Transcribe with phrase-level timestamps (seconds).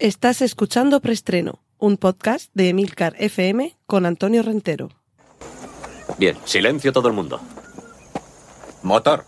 [0.00, 4.88] Estás escuchando Preestreno, un podcast de Emilcar FM con Antonio Rentero.
[6.18, 7.40] Bien, silencio todo el mundo.
[8.82, 9.24] Motor.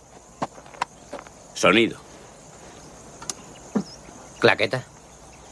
[1.55, 2.01] Sonido.
[4.41, 4.85] Claqueta.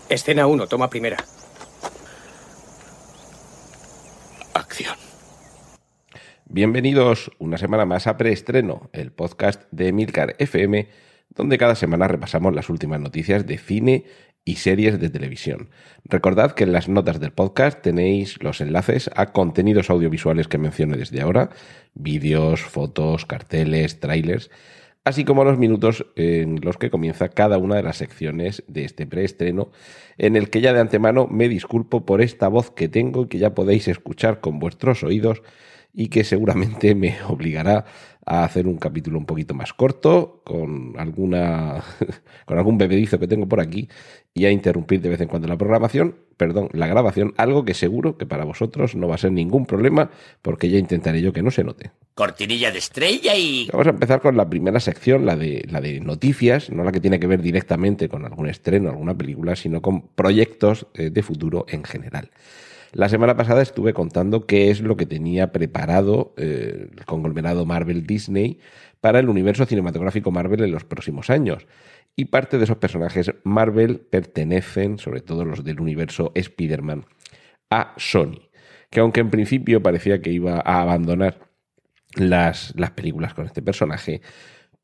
[0.09, 1.19] Escena 1, toma primera.
[4.53, 4.97] Acción.
[6.47, 10.89] Bienvenidos una semana más a Preestreno, el podcast de Emilcar FM,
[11.29, 14.05] donde cada semana repasamos las últimas noticias de cine
[14.45, 15.71] y series de televisión.
[16.05, 20.97] Recordad que en las notas del podcast tenéis los enlaces a contenidos audiovisuales que mencioné
[20.97, 21.51] desde ahora,
[21.95, 24.51] vídeos, fotos, carteles, trailers,
[25.05, 29.07] así como los minutos en los que comienza cada una de las secciones de este
[29.07, 29.71] preestreno,
[30.19, 33.39] en el que ya de antemano me disculpo por esta voz que tengo y que
[33.39, 35.43] ya podéis escuchar con vuestros oídos
[35.95, 37.87] y que seguramente me obligará
[38.27, 41.85] a hacer un capítulo un poquito más corto, con alguna
[42.47, 43.89] con algún bebedizo que tengo por aquí,
[44.33, 48.17] y a interrumpir de vez en cuando la programación, perdón, la grabación, algo que seguro
[48.17, 50.11] que para vosotros no va a ser ningún problema,
[50.43, 51.93] porque ya intentaré yo que no se note.
[52.15, 53.69] Cortinilla de estrella y.
[53.71, 57.01] Vamos a empezar con la primera sección, la de, la de noticias, no la que
[57.01, 61.67] tiene que ver directamente con algún estreno, alguna película, sino con proyectos eh, de futuro
[61.69, 62.31] en general.
[62.95, 68.07] La semana pasada estuve contando qué es lo que tenía preparado eh, el conglomerado Marvel
[68.07, 68.61] Disney
[69.01, 71.67] para el universo cinematográfico Marvel en los próximos años.
[72.15, 77.05] Y parte de esos personajes Marvel pertenecen, sobre todo los del universo Spider-Man,
[77.69, 78.49] a Sony,
[78.91, 81.41] que aunque en principio parecía que iba a abandonar
[82.15, 84.23] las, las películas con este personaje,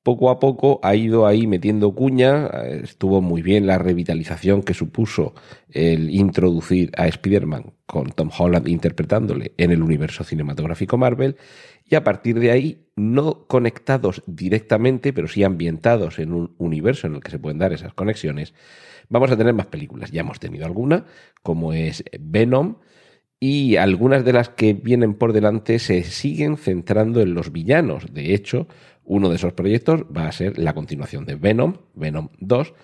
[0.02, 2.46] poco a poco ha ido ahí metiendo cuña.
[2.82, 5.34] Estuvo muy bien la revitalización que supuso
[5.68, 11.36] el introducir a Spider-Man con Tom Holland interpretándole en el universo cinematográfico Marvel.
[11.84, 17.16] Y a partir de ahí, no conectados directamente, pero sí ambientados en un universo en
[17.16, 18.54] el que se pueden dar esas conexiones,
[19.08, 20.12] vamos a tener más películas.
[20.12, 21.06] Ya hemos tenido alguna,
[21.42, 22.76] como es Venom,
[23.40, 28.12] y algunas de las que vienen por delante se siguen centrando en los villanos.
[28.12, 28.68] De hecho,
[29.10, 32.74] uno de esos proyectos va a ser la continuación de Venom, Venom 2,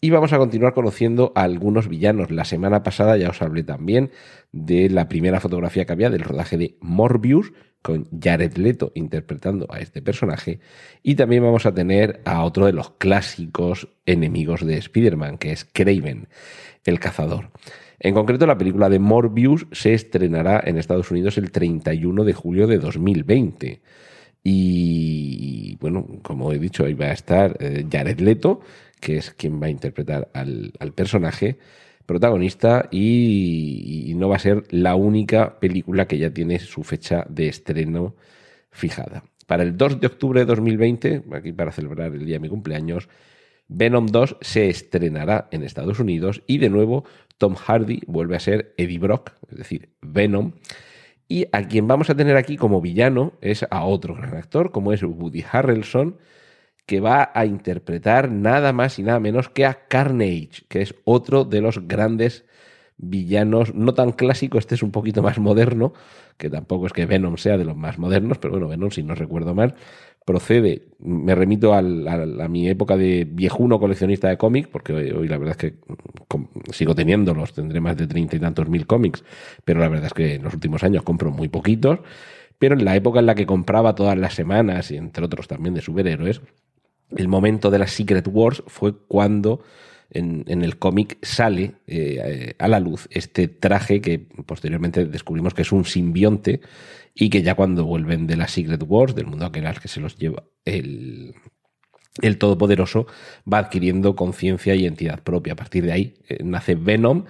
[0.00, 2.32] y vamos a continuar conociendo a algunos villanos.
[2.32, 4.10] La semana pasada ya os hablé también
[4.50, 9.78] de la primera fotografía que había del rodaje de Morbius, con Jared Leto interpretando a
[9.78, 10.58] este personaje.
[11.04, 15.64] Y también vamos a tener a otro de los clásicos enemigos de Spider-Man, que es
[15.64, 16.26] Craven,
[16.86, 17.50] el cazador.
[18.00, 22.66] En concreto, la película de Morbius se estrenará en Estados Unidos el 31 de julio
[22.66, 23.80] de 2020.
[24.42, 28.60] Y bueno, como he dicho, ahí va a estar eh, Jared Leto,
[29.00, 31.58] que es quien va a interpretar al, personaje
[32.06, 37.48] protagonista y, no va a ser la única película que ya tiene su fecha de
[37.48, 38.16] estreno
[38.70, 39.24] fijada.
[39.46, 43.08] Para el 2 de octubre de 2020, aquí para celebrar el día de mi cumpleaños,
[43.68, 47.04] Venom 2 se estrenará en Estados Unidos y de nuevo
[47.36, 50.52] Tom Hardy vuelve a ser Eddie Brock, es decir, Venom,
[51.28, 54.92] y a quien vamos a tener aquí como villano es a otro gran actor, como
[54.92, 56.16] es Woody Harrelson,
[56.86, 61.44] que va a interpretar nada más y nada menos que a Carnage, que es otro
[61.44, 62.46] de los grandes
[62.96, 65.92] villanos, no tan clásico, este es un poquito más moderno,
[66.38, 69.14] que tampoco es que Venom sea de los más modernos, pero bueno, Venom, si no
[69.14, 69.74] recuerdo mal,
[70.28, 75.56] procede, me remito a mi época de viejuno coleccionista de cómics, porque hoy, la verdad
[75.58, 75.78] es que
[76.70, 79.24] sigo teniéndolos, tendré más de treinta y tantos mil cómics,
[79.64, 82.00] pero la verdad es que en los últimos años compro muy poquitos,
[82.58, 85.72] pero en la época en la que compraba todas las semanas, y entre otros también
[85.72, 86.42] de superhéroes,
[87.16, 89.62] el momento de las Secret Wars fue cuando
[90.10, 95.72] en, el cómic sale eh, a la luz este traje que posteriormente descubrimos que es
[95.72, 96.60] un simbionte
[97.14, 100.00] y que ya cuando vuelven de las Secret Wars, del mundo aquel al que se
[100.00, 101.34] los lleva el,
[102.22, 103.06] el Todopoderoso,
[103.50, 105.54] va adquiriendo conciencia y entidad propia.
[105.54, 107.24] A partir de ahí eh, nace Venom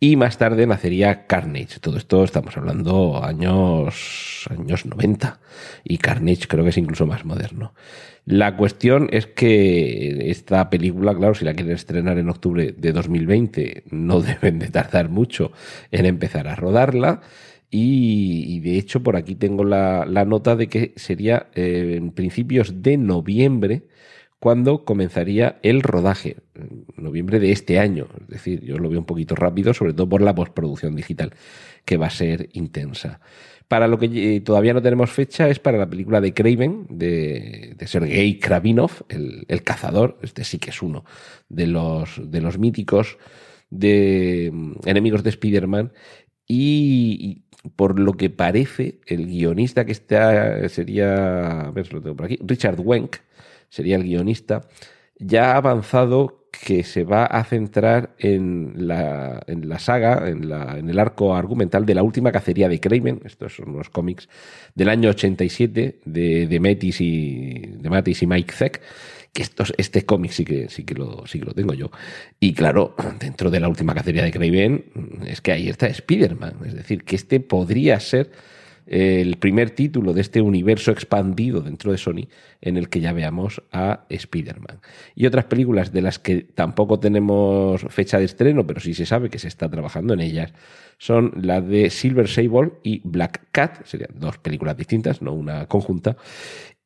[0.00, 1.80] y más tarde nacería Carnage.
[1.80, 5.40] Todo esto estamos hablando años, años 90
[5.84, 7.74] y Carnage creo que es incluso más moderno.
[8.26, 13.84] La cuestión es que esta película, claro, si la quieren estrenar en octubre de 2020,
[13.90, 15.52] no deben de tardar mucho
[15.90, 17.20] en empezar a rodarla.
[17.76, 22.96] Y, de hecho, por aquí tengo la, nota de que sería eh, en principios de
[22.96, 23.82] noviembre
[24.44, 26.36] cuando comenzaría el rodaje,
[26.98, 28.08] noviembre de este año.
[28.24, 31.32] Es decir, yo lo veo un poquito rápido, sobre todo por la postproducción digital,
[31.86, 33.20] que va a ser intensa.
[33.68, 38.38] Para lo que todavía no tenemos fecha es para la película de Craven, de, Sergei
[38.38, 40.18] Kravinov, el, cazador.
[40.20, 41.06] Este sí que es uno
[41.48, 43.16] de los, de los míticos
[43.70, 45.90] de mm, enemigos de Spider-Man.
[46.46, 47.44] y,
[47.76, 52.38] por lo que parece, el guionista que está sería, a ver, lo tengo por aquí,
[52.44, 53.16] Richard Wenk,
[53.74, 54.68] sería el guionista,
[55.18, 60.78] ya ha avanzado que se va a centrar en la, en la saga, en, la,
[60.78, 63.20] en, el arco argumental de la última cacería de Kraven.
[63.24, 64.28] Estos son unos cómics
[64.76, 68.80] del año 87 de, de Metis y de Matis y Mike Zeck.
[69.32, 71.90] Que estos, este cómic sí que, sí, que lo, sí que lo tengo yo.
[72.38, 74.84] Y claro, dentro de la última cacería de Kraven,
[75.26, 76.58] es que ahí está Spider-Man.
[76.66, 78.30] Es decir, que este podría ser
[78.86, 82.28] el primer título de este universo expandido dentro de Sony
[82.60, 84.80] en el que ya veamos a Spider-Man.
[85.14, 89.30] Y otras películas de las que tampoco tenemos fecha de estreno, pero sí se sabe
[89.30, 90.52] que se está trabajando en ellas,
[90.98, 96.16] son la de Silver Sable y Black Cat, serían dos películas distintas, no una conjunta.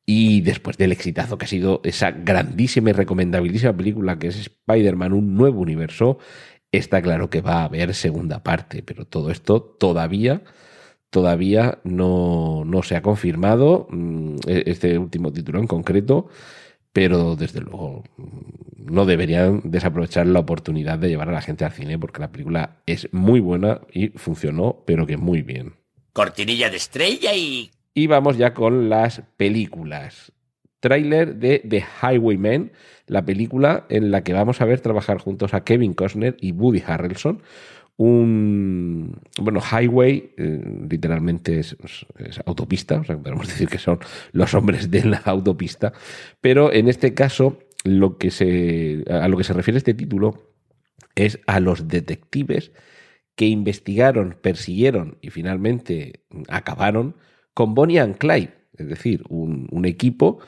[0.05, 5.13] Y después del exitazo que ha sido esa grandísima y recomendabilísima película que es Spider-Man,
[5.13, 6.17] un nuevo universo,
[6.71, 10.41] está claro que va a haber segunda parte, pero todo esto todavía
[11.09, 16.27] todavía no, no se ha confirmado mm, e-, este último título en concreto,
[16.93, 21.71] pero desde luego mm, no deberían desaprovechar la oportunidad de llevar a la gente al
[21.71, 25.73] cine porque la película es muy buena y funcionó, pero que muy bien.
[26.13, 27.71] Cortinilla de estrella y...
[27.93, 30.31] Y vamos ya con las películas.
[30.79, 32.71] Trailer de The Highwaymen,
[33.07, 36.83] la película en la que vamos a ver trabajar juntos a Kevin Costner y Woody
[36.85, 37.41] Harrelson,
[37.99, 41.75] un bueno highway eh, literalmente es,
[42.45, 43.99] autopista o sea podemos decir que son
[44.31, 45.91] los hombres de la autopista
[46.39, 50.53] pero en este caso lo que se a lo que se refiere este título
[51.15, 52.71] es a los detectives
[53.35, 57.17] que investigaron persiguieron y finalmente acabaron
[57.53, 60.39] con Bonnie and Clyde es decir un, equipo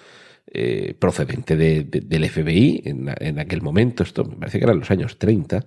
[0.53, 5.17] eh, procedente del FBI en, en, aquel momento, esto me parece que eran los años
[5.17, 5.65] 30,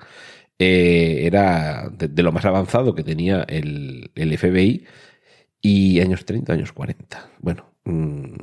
[0.59, 4.85] eh, era de, lo más avanzado que tenía el, el, FBI
[5.61, 7.31] y años 30, años 40.
[7.41, 8.35] Bueno, mm,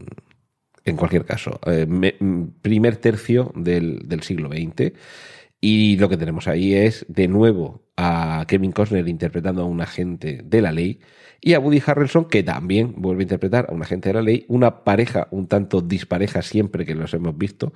[0.84, 4.94] en cualquier caso, eh, mm, primer tercio del, del, siglo XX
[5.62, 10.42] y lo que tenemos ahí es de nuevo a Kevin Costner interpretando a un agente
[10.44, 11.00] de la ley
[11.40, 14.46] y a Woody Harrelson que también vuelve a interpretar a un agente de la ley,
[14.48, 17.74] una pareja un tanto dispareja siempre que los hemos visto.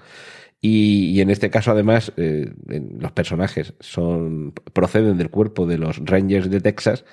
[0.61, 2.51] Y, en este caso, además, eh,
[2.97, 7.05] los personajes son, proceden del cuerpo de los Rangers de Texas,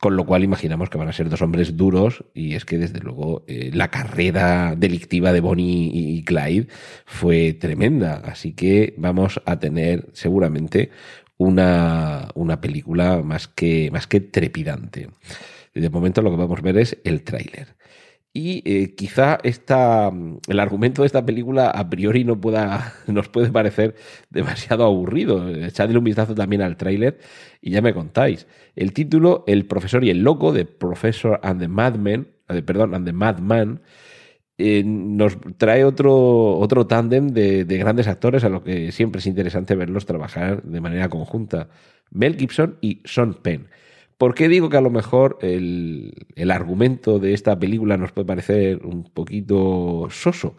[0.00, 3.00] con lo cual imaginamos que van a ser dos hombres duros y es que desde
[3.00, 6.68] luego eh, la carrera delictiva de Bonnie y Clyde
[7.04, 10.90] fue tremenda, así que vamos a tener seguramente
[11.36, 15.10] una, una película más que, más que trepidante.
[15.74, 17.76] De momento lo que vamos a ver es el tráiler.
[18.32, 20.08] Y eh, quizá esta,
[20.48, 23.96] el argumento de esta película a priori no pueda, nos puede parecer
[24.30, 25.48] demasiado aburrido.
[25.48, 27.18] Echadle un vistazo también al tráiler
[27.60, 28.46] y ya me contáis.
[28.76, 33.06] El título, El profesor y el loco, de Professor and the Madman, eh, perdón, and
[33.06, 33.82] the Madman,
[34.58, 39.26] eh, nos trae otro, otro tándem de, de grandes actores a lo que siempre es
[39.26, 41.68] interesante verlos trabajar de manera conjunta.
[42.10, 43.68] Mel Gibson y Sean Penn.
[44.20, 46.12] ¿Por qué digo que a lo mejor el,
[46.50, 50.58] argumento de esta película nos puede parecer un poquito soso?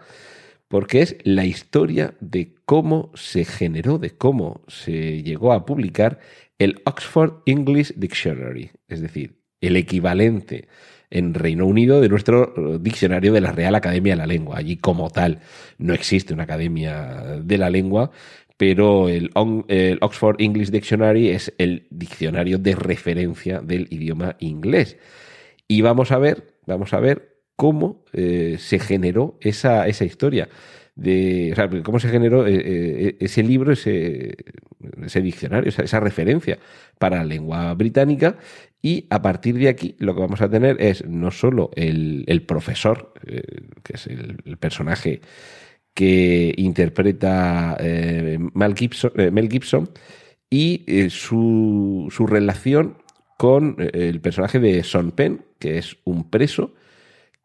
[0.68, 6.18] Porque es la historia de cómo se generó, de cómo se llegó a publicar
[6.58, 10.68] el Oxford English Dictionary, es decir, el equivalente
[11.12, 14.58] en Reino Unido de nuestro diccionario de la Real Academia de la Lengua.
[14.58, 15.42] Allí como tal
[15.78, 18.10] no existe una academia de la lengua,
[18.62, 24.98] pero el, Oxford English Dictionary es el diccionario de referencia del idioma inglés.
[25.68, 30.48] Y vamos a ver, vamos a ver cómo eh, se generó esa, esa historia.
[30.94, 34.38] De, o sea, cómo se generó eh, eh, ese libro, ese,
[35.04, 36.60] ese diccionario, esa, referencia
[37.00, 38.38] para la lengua británica.
[38.80, 43.12] Y a partir de aquí lo que vamos a tener es no solo el, profesor,
[43.82, 45.22] que es el personaje
[45.94, 49.90] que interpreta eh, Mel, Gibson, eh, Mel, Gibson,
[50.50, 52.98] y eh, su, su, relación
[53.38, 56.74] con el personaje de Son Penn, que es un preso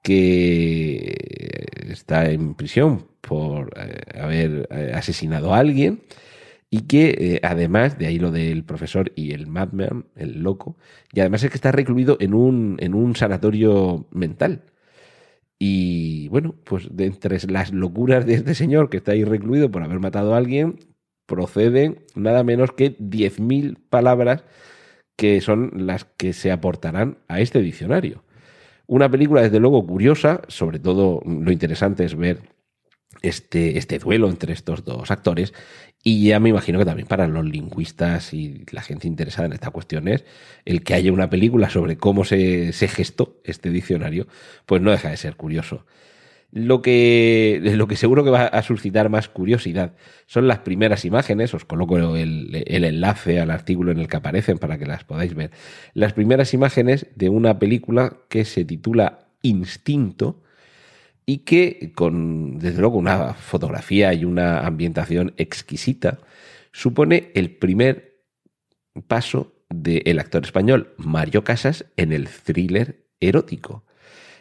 [0.03, 3.71] que está en prisión por
[4.15, 6.03] haber asesinado a alguien
[6.71, 10.77] y que además, de ahí lo del profesor y el madman, el loco,
[11.13, 14.65] y además es que está recluido en un, en un sanatorio mental.
[15.59, 19.83] Y bueno, pues de entre las locuras de este señor que está ahí recluido por
[19.83, 20.79] haber matado a alguien,
[21.27, 24.45] proceden nada menos que 10.000 palabras
[25.17, 28.23] que son las que se aportarán a este diccionario.
[28.87, 32.41] Una película, desde luego, curiosa, sobre todo lo interesante es ver
[33.23, 35.55] este, este duelo entre estos dos actores
[36.09, 39.73] y ya me imagino que también para los lingüistas y la gente interesada en estas
[39.73, 40.25] cuestiones,
[40.65, 44.29] el que haya una película sobre cómo se, se gestó este diccionario,
[44.67, 45.85] pues no deja de ser curioso.
[46.53, 49.97] Lo que, lo que seguro que va a suscitar más curiosidad
[50.27, 51.53] son las primeras imágenes.
[51.55, 55.35] Os coloco el, el, enlace al artículo en el que aparecen para que las podáis
[55.35, 55.51] ver.
[55.93, 60.41] Las primeras imágenes de una película que se titula Instinto
[61.27, 66.21] y que con, desde luego, una fotografía y una ambientación exquisita,
[66.73, 68.23] supone el primer
[69.09, 73.85] paso del actor español Mario Casas en el thriller erótico.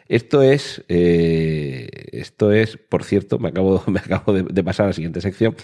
[0.08, 4.92] Esto es, eh, esto es, por cierto, me acabo, me acabo de, pasar a la
[4.92, 5.56] siguiente sección.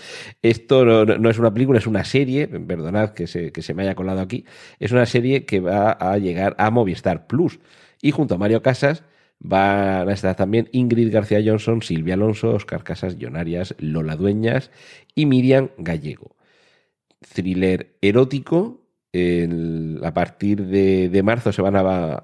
[0.42, 3.94] Esto no, es una película, es una serie, perdonad que se, que se me haya
[3.94, 4.44] colado aquí,
[4.80, 7.60] es una serie que va a llegar a Movistar Plus.
[8.00, 9.04] Y junto a Mario Casas
[9.42, 14.70] van a estar también Ingrid García Johnson, Silvia Alonso, Oscar Casas Llonarias, Lola Dueñas
[15.14, 16.37] y Miriam Gallego.
[17.34, 18.80] Thriller erótico.
[20.02, 22.20] a partir de, marzo se van a,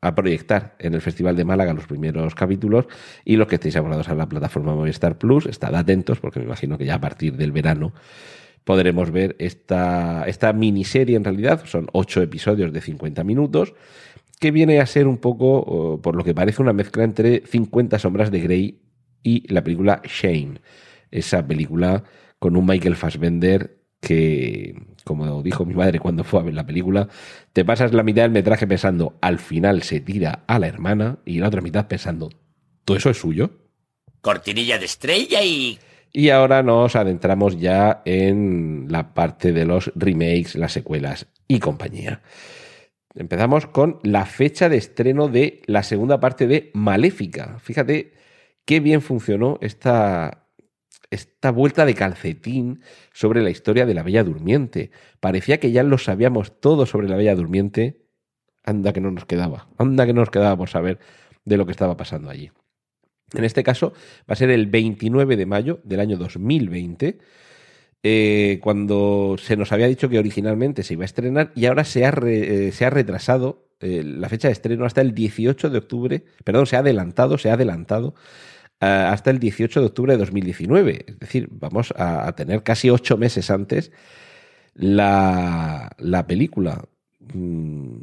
[0.00, 2.86] a proyectar en el Festival de Málaga los primeros capítulos
[3.24, 6.78] y los que estéis abonados a la plataforma Movistar Plus, estad atentos porque me imagino
[6.78, 7.92] que ya a partir del verano
[8.64, 13.74] podremos ver esta, esta miniserie en realidad, son ocho episodios de 50 minutos,
[14.40, 18.30] que viene a ser un poco, por lo que parece, una mezcla entre 50 sombras
[18.30, 18.80] de Grey
[19.22, 20.60] y la película Shane,
[21.10, 22.04] esa película
[22.38, 27.08] con un Michael Fassbender que, como dijo mi madre cuando fue a ver la película,
[27.52, 31.38] te pasas la mitad del metraje pensando, al final se tira a la hermana, y
[31.38, 32.30] la otra mitad pensando,
[32.86, 33.50] ¿todo eso es suyo?
[34.22, 35.78] Cortinilla de estrella y...
[36.12, 42.22] Y ahora nos adentramos ya en la parte de los remakes, las secuelas y compañía.
[43.20, 47.58] Empezamos con la fecha de estreno de la segunda parte de Maléfica.
[47.58, 48.14] Fíjate
[48.64, 50.46] qué bien funcionó esta,
[51.10, 52.80] esta vuelta de calcetín
[53.12, 54.90] sobre la historia de la Bella Durmiente.
[55.20, 58.06] Parecía que ya lo sabíamos todo sobre la Bella Durmiente.
[58.64, 60.98] Anda que no nos quedaba, anda que no nos quedaba por saber
[61.44, 62.50] de lo que estaba pasando allí.
[63.34, 67.18] En este caso va a ser el 29 de mayo del año 2020,
[68.02, 72.06] eh, cuando se nos había dicho que originalmente se iba a estrenar y ahora se
[72.06, 76.24] ha, eh, se ha retrasado eh, la fecha de estreno hasta el 18 de octubre,
[76.44, 78.14] perdón, se ha adelantado, se ha adelantado
[78.82, 81.04] hasta el 18 de octubre de 2019.
[81.06, 83.92] Es decir, vamos a, tener casi ocho meses antes
[84.72, 86.84] la, la película.
[87.34, 87.98] Mm,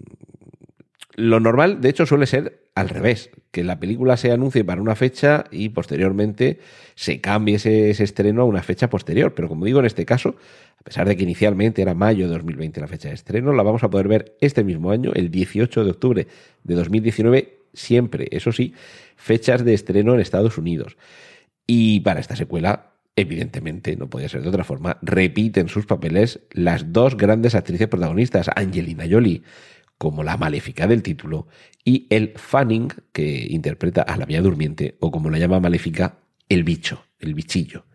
[1.17, 4.95] lo normal, de hecho, suele ser al revés, que la película se anuncie para una
[4.95, 6.59] fecha y posteriormente
[6.93, 9.33] se cambie ese, estreno a una fecha posterior.
[9.33, 10.35] Pero como digo, en este caso,
[10.79, 13.83] a pesar de que inicialmente era mayo de 2020 la fecha de estreno, la vamos
[13.83, 16.27] a poder ver este mismo año, el 18 de octubre
[16.63, 18.75] de 2019, siempre, eso sí,
[19.15, 20.97] fechas de estreno en Estados Unidos.
[21.65, 26.93] Y para esta secuela, evidentemente, no podía ser de otra forma, repiten sus papeles las
[26.93, 29.41] dos grandes actrices protagonistas, Angelina Jolie
[29.97, 31.47] como la maléfica del título
[31.83, 36.63] y el Fanning que interpreta a la Vía Durmiente o como la llama maléfica, el
[36.63, 37.85] bicho, el bichillo.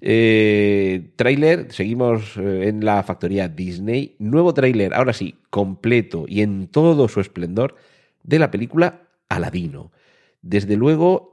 [0.00, 4.14] Eh, trailer, seguimos eh, en la factoría Disney.
[4.18, 7.76] Nuevo tráiler, ahora sí, completo y en todo su esplendor,
[8.22, 9.92] de la película Aladino.
[10.42, 11.30] Desde luego,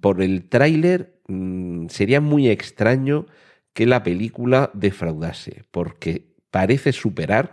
[0.00, 3.26] por el tráiler mm, sería muy extraño
[3.72, 7.52] que la película defraudase, porque parece superar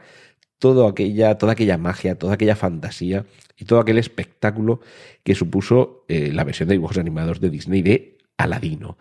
[0.88, 3.26] aquella, toda aquella magia, toda aquella fantasía
[3.58, 4.82] y todo aquel espectáculo
[5.24, 8.98] que supuso eh, la versión de dibujos animados de Disney de Aladino.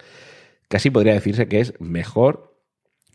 [0.68, 2.54] Casi podría decirse que es mejor,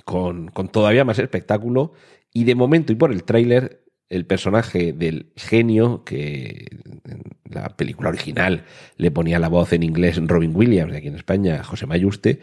[0.05, 1.93] con, con todavía más espectáculo,
[2.33, 6.67] y de momento y por el tráiler el personaje del genio, que
[7.05, 8.65] en la película original
[8.97, 12.39] le ponía la voz en inglés Robin Williams, de aquí en España José Mayuste,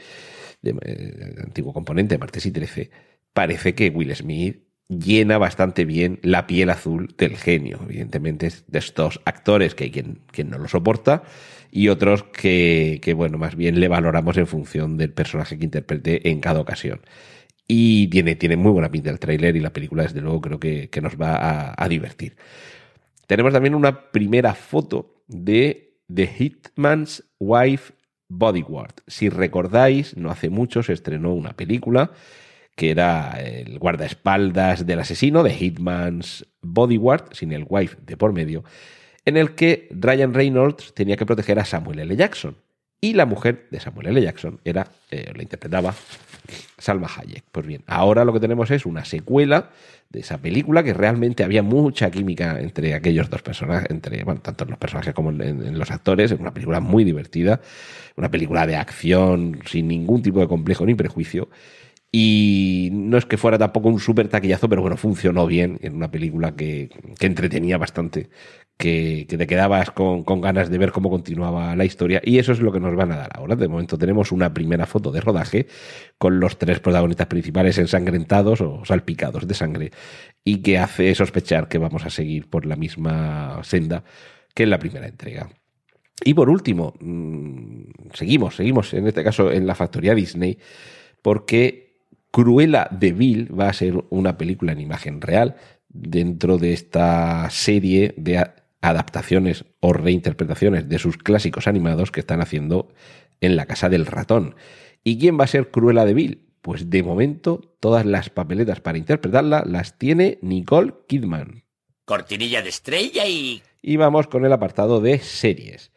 [0.62, 2.90] eh, antiguo componente de Martes y 13,
[3.34, 7.80] parece que Will Smith llena bastante bien la piel azul del genio.
[7.84, 11.22] Evidentemente de estos actores que hay quien, quien no lo soporta
[11.70, 16.30] y otros que, que, bueno, más bien le valoramos en función del personaje que interprete
[16.30, 17.00] en cada ocasión.
[17.70, 20.88] Y tiene, tiene muy buena pinta el tráiler y la película, desde luego, creo que,
[21.02, 22.34] nos va a, divertir.
[23.26, 27.92] Tenemos también una primera foto de The Hitman's Wife
[28.28, 28.94] Bodyguard.
[29.06, 32.12] Si recordáis, no hace mucho se estrenó una película
[32.78, 38.62] que era el guardaespaldas del asesino, de Hitman's Bodyguard, sin el wife de por medio,
[39.24, 42.14] en el que Ryan Reynolds tenía que proteger a Samuel L.
[42.14, 42.56] Jackson.
[43.00, 44.22] Y la mujer de Samuel L.
[44.22, 45.92] Jackson era, eh, la interpretaba
[46.78, 47.44] Salma Hayek.
[47.50, 49.70] Pues bien, ahora lo que tenemos es una secuela
[50.08, 54.70] de esa película que realmente había mucha química entre aquellos dos personajes, entre, tanto en
[54.70, 56.30] los personajes como en, los actores.
[56.30, 57.60] Es una película muy divertida,
[58.16, 61.48] una película de acción sin ningún tipo de complejo ni prejuicio.
[62.10, 65.78] Y no es que fuera tampoco un súper taquillazo, pero bueno, funcionó bien.
[65.82, 68.30] en una película que, que entretenía bastante
[68.78, 72.72] que, te quedabas con, ganas de ver cómo continuaba la historia y eso es lo
[72.72, 73.56] que nos van a dar ahora.
[73.56, 75.66] De momento tenemos una primera foto de rodaje
[76.16, 79.90] con los tres protagonistas principales ensangrentados o salpicados de sangre
[80.44, 84.04] y que hace sospechar que vamos a seguir por la misma senda
[84.54, 85.50] que en la primera entrega.
[86.24, 90.58] Y por último, mm, seguimos, seguimos en este caso en la factoría Disney
[91.20, 91.87] porque
[92.38, 95.56] Cruella de Vil va a ser una película en imagen real
[95.88, 98.48] dentro de esta serie de
[98.80, 102.94] adaptaciones o reinterpretaciones de sus clásicos animados que están haciendo
[103.40, 104.54] en la casa del ratón.
[105.02, 106.46] ¿Y quién va a ser Cruella de Vil?
[106.62, 111.64] Pues de momento todas las papeletas para interpretarla las tiene Nicole Kidman.
[112.04, 113.64] Cortinilla de estrella y...
[113.82, 115.90] Y vamos con el apartado de series.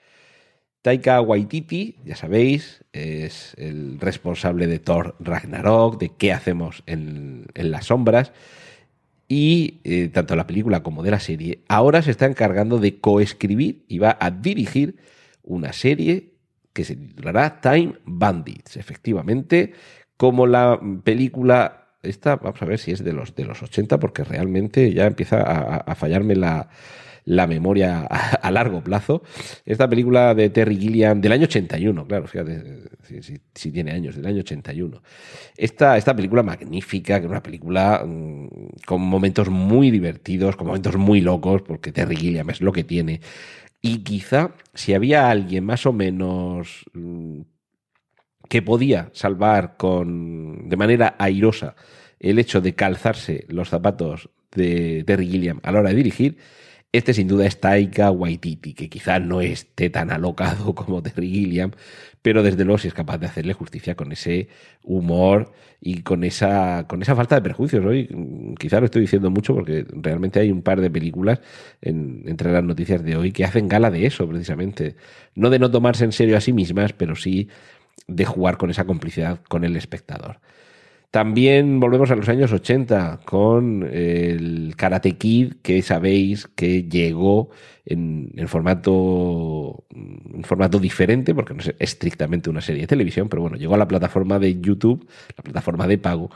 [0.81, 7.71] Taika Waititi, ya sabéis, es el responsable de Thor Ragnarok, de qué hacemos en, en
[7.71, 8.31] las sombras.
[9.27, 13.85] Y eh, tanto la película como de la serie, ahora se está encargando de coescribir
[13.87, 14.97] y va a dirigir
[15.43, 16.33] una serie
[16.73, 19.73] que se titulará Time Bandits, efectivamente,
[20.17, 24.23] como la película esta, vamos a ver si es de los de los 80 porque
[24.23, 26.69] realmente ya empieza a fallarme la,
[27.25, 29.23] la memoria a, largo plazo.
[29.65, 32.89] Esta película de Terry Gilliam del año 81, claro, fíjate
[33.53, 35.01] si, tiene años, del año 81.
[35.55, 38.47] Esta, esta película magnífica, que es una película mm,
[38.85, 43.21] con momentos muy divertidos, con momentos muy locos, porque Terry Gilliam es lo que tiene.
[43.81, 47.41] Y quizá si había alguien más o menos mm,
[48.47, 51.75] que podía salvar con de manera airosa
[52.19, 56.37] el hecho de calzarse los zapatos de Terry Gilliam a la hora de dirigir,
[56.91, 61.71] este sin duda es Taika Waititi, que quizás no esté tan alocado como Terry Gilliam,
[62.21, 64.49] pero desde luego sí es capaz de hacerle justicia con ese
[64.83, 67.83] humor y con esa, con esa falta de prejuicios.
[67.85, 68.09] Hoy
[68.59, 71.39] quizás lo estoy diciendo mucho porque realmente hay un par de películas
[71.81, 74.95] entre las noticias de hoy que hacen gala de eso, precisamente.
[75.33, 77.47] No de no tomarse en serio a sí mismas, pero sí
[78.07, 80.39] de jugar con esa complicidad con el espectador.
[81.11, 87.49] También volvemos a los años 80 con el Karate Kid, que sabéis que llegó
[87.85, 93.57] en, formato, en formato diferente, porque no es estrictamente una serie de televisión, pero bueno,
[93.57, 96.31] llegó a la plataforma de YouTube, la plataforma de pago,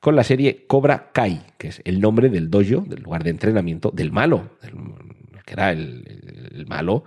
[0.00, 3.92] con la serie Cobra Kai, que es el nombre del dojo, del lugar de entrenamiento
[3.92, 4.50] del malo,
[5.44, 7.04] que era el, malo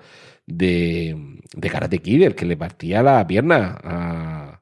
[0.48, 4.62] de, de, Karate Kid, el que le partía la pierna a,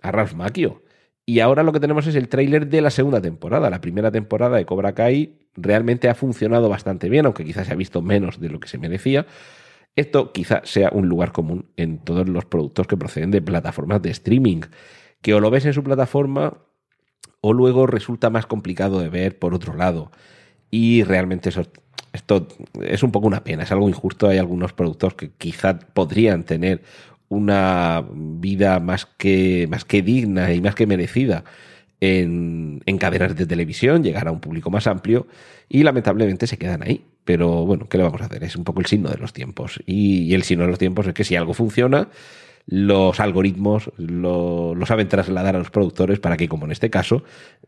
[0.00, 0.80] a Ralph Macchio.
[1.24, 3.70] Y ahora lo que tenemos es el tráiler de la segunda temporada.
[3.70, 7.76] La primera temporada de Cobra Kai realmente ha funcionado bastante bien, aunque quizás se ha
[7.76, 9.26] visto menos de lo que se merecía.
[9.94, 14.10] Esto quizás sea un lugar común en todos los productos que proceden de plataformas de
[14.10, 14.62] streaming,
[15.20, 16.58] que o lo ves en su plataforma
[17.40, 20.10] o luego resulta más complicado de ver por otro lado.
[20.70, 21.62] Y realmente eso,
[22.12, 22.48] esto
[22.80, 24.28] es un poco una pena, es algo injusto.
[24.28, 26.82] Hay algunos productos que quizás podrían tener
[27.32, 31.44] una vida más que, más que digna y más que merecida
[32.00, 35.26] en, en, cadenas de televisión, llegar a un público más amplio
[35.68, 37.04] y lamentablemente se quedan ahí.
[37.24, 38.44] Pero bueno, ¿qué le vamos a hacer?
[38.44, 39.80] Es un poco el signo de los tiempos.
[39.86, 42.08] y el signo de los tiempos es que si algo funciona,
[42.66, 47.24] los algoritmos lo, saben trasladar a los productores para que, como en este caso,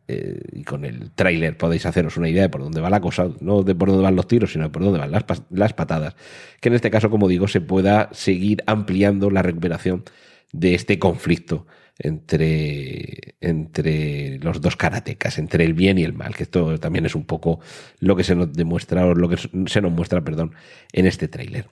[0.08, 3.28] eh, y con el tráiler podéis haceros una idea de por dónde va la cosa,
[3.40, 6.14] no de por dónde van los tiros, sino de por dónde van las, las patadas,
[6.60, 10.04] que en este caso, como digo, se pueda seguir ampliando la recuperación
[10.52, 11.66] de este conflicto
[11.98, 17.14] entre, entre los dos karatecas, entre el bien y el mal, que esto también es
[17.14, 17.60] un poco
[18.00, 20.54] lo que se nos demuestra, o lo que se nos muestra, perdón,
[20.92, 21.66] en este tráiler.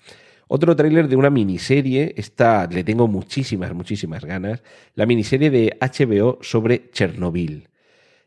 [0.49, 4.63] Otro tráiler de una miniserie, esta le tengo muchísimas, muchísimas ganas,
[4.95, 7.69] la miniserie de HBO sobre Chernobyl.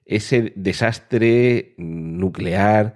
[0.05, 2.95] Ese desastre nuclear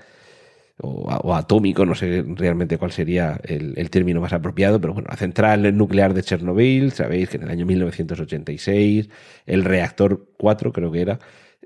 [0.82, 5.76] o, atómico, no sé realmente cuál sería el, término más apropiado, pero bueno, la central
[5.76, 9.10] nuclear de Chernobyl, sabéis que en el año 1986
[9.46, 11.20] el reactor 4 creo que era,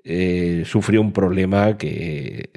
[0.04, 2.50] eh, sufrió un problema que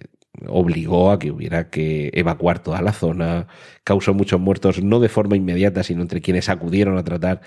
[0.47, 3.47] obligó a que hubiera que evacuar toda la zona,
[3.85, 7.41] causó muchos muertos, no de forma inmediata, sino entre quienes acudieron a tratar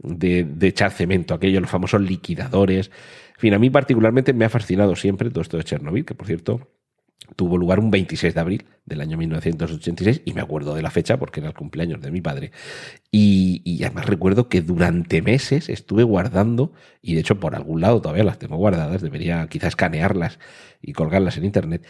[0.00, 2.90] de, echar cemento, aquellos los famosos liquidadores.
[3.34, 6.26] En fin, a mí particularmente me ha fascinado siempre todo esto de Chernobyl, que por
[6.26, 6.68] cierto
[7.36, 11.16] tuvo lugar un 26 de abril del año 1986 y me acuerdo de la fecha
[11.16, 12.52] porque era el cumpleaños de mi padre.
[13.10, 18.00] Y, y, además recuerdo que durante meses estuve guardando, y de hecho por algún lado
[18.00, 20.38] todavía las tengo guardadas, debería quizás escanearlas
[20.82, 21.86] y colgarlas en internet,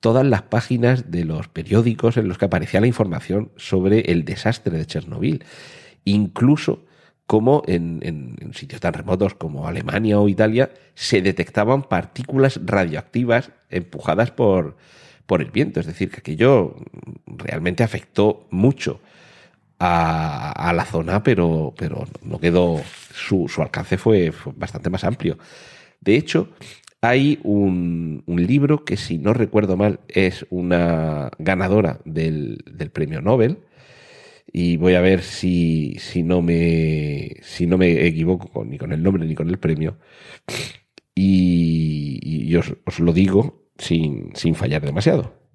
[0.00, 4.76] todas las páginas de los periódicos en los que aparecía la información sobre el desastre
[4.76, 5.44] de Chernobyl.
[6.04, 6.84] Incluso
[7.26, 14.76] como en, sitios tan remotos como Alemania o Italia se detectaban partículas radioactivas empujadas por,
[15.26, 15.80] por el viento.
[15.80, 16.76] Es decir, que aquello
[17.26, 19.00] realmente afectó mucho
[19.78, 22.80] a, la zona, pero, pero no quedó,
[23.12, 25.38] su, alcance fue, bastante más amplio.
[26.00, 26.48] De hecho,
[27.00, 33.58] hay un, libro que, si no recuerdo mal, es una ganadora del, premio Nobel.
[34.52, 39.02] Y voy a ver si, si, no, me, si no me equivoco ni con el
[39.02, 39.98] nombre ni con el premio.
[41.14, 45.45] Y, os, os, lo digo sin, sin fallar demasiado.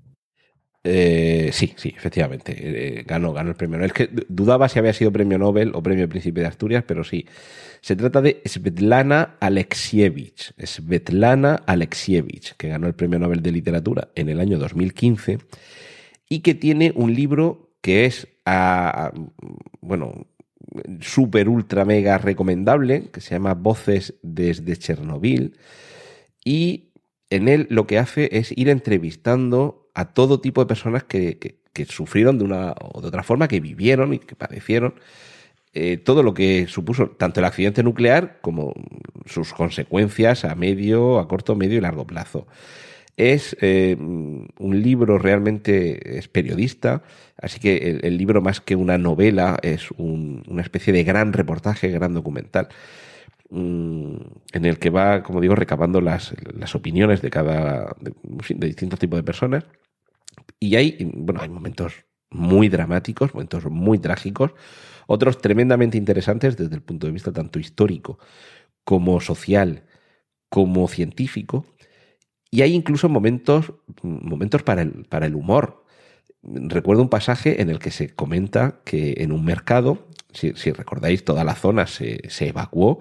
[0.83, 2.55] Eh, sí, sí, efectivamente.
[2.57, 3.91] Eh, ganó, ganó el premio Nobel.
[3.91, 7.25] Es que dudaba si había sido premio Nobel o premio Príncipe de Asturias, pero sí.
[7.81, 10.53] Se trata de Svetlana Alexievich.
[10.63, 15.39] Svetlana Alexievich, que ganó el premio Nobel de Literatura en el año 2015
[16.29, 18.27] y que tiene un libro que es,
[19.81, 20.27] bueno,
[21.01, 25.57] súper, ultra, mega recomendable, que se llama Voces desde Chernobyl.
[26.45, 26.91] Y
[27.29, 32.37] en él lo que hace es ir entrevistando a todo tipo de personas que, sufrieron
[32.37, 34.93] de una o de otra forma, que vivieron y que padecieron
[35.73, 38.73] eh, todo lo que supuso tanto el accidente nuclear como
[39.25, 42.45] sus consecuencias a medio, a corto, medio y largo plazo.
[43.17, 47.03] Es eh, un libro realmente, es periodista,
[47.37, 52.13] así que el, libro más que una novela es una especie de gran reportaje, gran
[52.13, 52.69] documental
[53.49, 54.15] mm,
[54.53, 59.19] en el que va, como digo, recabando las, las opiniones de cada de distintos tipos
[59.19, 59.65] de personas
[60.61, 64.51] y hay, bueno, hay momentos muy dramáticos, momentos muy trágicos,
[65.07, 68.19] otros tremendamente interesantes desde el punto de vista tanto histórico
[68.83, 69.83] como social,
[70.49, 71.65] como científico.
[72.51, 75.83] Y hay incluso momentos, momentos para, el, para el humor.
[76.43, 81.43] Recuerdo un pasaje en el que se comenta que en un mercado, si, recordáis, toda
[81.43, 82.99] la zona se, se evacuó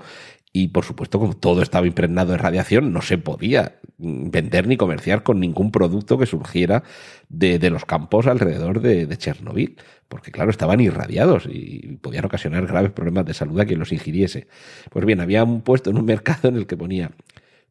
[0.52, 5.22] y por supuesto, como todo estaba impregnado de radiación, no se podía vender ni comerciar
[5.22, 6.82] con ningún producto que surgiera
[7.28, 9.76] de, los campos alrededor de, de, Chernobyl,
[10.08, 14.48] porque claro, estaban irradiados y podían ocasionar graves problemas de salud a quien los ingiriese.
[14.90, 17.12] Pues bien, había un puesto en un mercado en el que ponía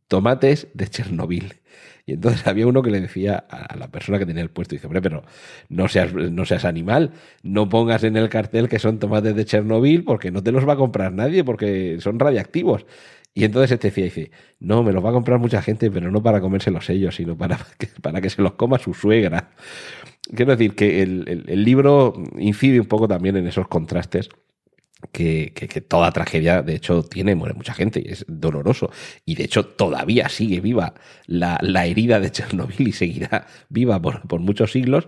[0.07, 1.55] tomates de Chernobyl.
[2.09, 4.87] Y entonces había uno que le decía a la persona que tenía el puesto, dice,
[4.87, 5.23] hombre, pero
[5.69, 7.11] no seas, no seas animal,
[7.43, 10.73] no pongas en el cartel que son tomates de Chernobyl porque no te los va
[10.73, 12.87] a comprar nadie porque son radiactivos.
[13.35, 16.23] Y entonces este decía, dice, no, me los va a comprar mucha gente, pero no
[16.23, 19.51] para comérselos ellos, sino para que, para que se los coma su suegra.
[20.35, 24.29] Quiero decir que el libro incide un poco también en esos contrastes
[25.11, 25.51] que,
[25.87, 28.91] toda tragedia, de hecho, tiene, muere mucha gente y es doloroso.
[29.25, 30.93] Y de hecho, todavía sigue viva
[31.25, 35.07] la, herida de Chernobyl y seguirá viva por, muchos siglos.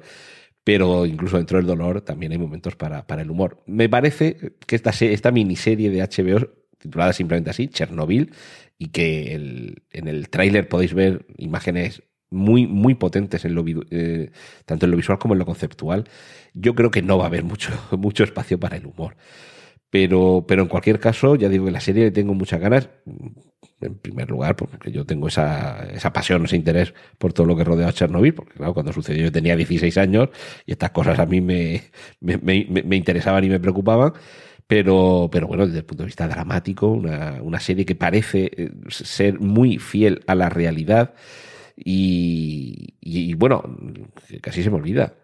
[0.63, 3.63] Pero incluso dentro del dolor también hay momentos para, el humor.
[3.65, 8.31] Me parece que esta, esta miniserie de HBO, titulada simplemente así, Chernobyl,
[8.77, 9.33] y que
[9.91, 14.31] en el tráiler podéis ver imágenes muy, muy potentes en lo, eh,
[14.65, 16.05] tanto en lo visual como en lo conceptual,
[16.53, 19.15] yo creo que no va a haber mucho, mucho espacio para el humor.
[19.91, 22.89] Pero, pero en cualquier caso, ya digo que la serie le tengo muchas ganas.
[23.81, 27.63] En primer lugar, porque yo tengo esa, esa pasión, ese interés por todo lo que
[27.63, 30.29] rodea a Chernobyl, porque claro, cuando sucedió yo tenía 16 años
[30.65, 31.83] y estas cosas a mí me,
[32.21, 34.13] me, me, interesaban y me preocupaban.
[34.65, 38.71] Pero, pero bueno, desde el punto de vista dramático, una, una serie que parece eh,
[38.87, 41.13] ser muy fiel a la realidad
[41.75, 43.63] y, y, bueno,
[44.41, 45.15] casi se me olvida.